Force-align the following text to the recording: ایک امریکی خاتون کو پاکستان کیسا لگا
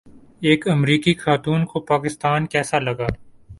ایک 0.45 0.61
امریکی 0.67 1.13
خاتون 1.23 1.61
کو 1.69 1.77
پاکستان 1.89 2.41
کیسا 2.51 2.79
لگا 2.87 3.07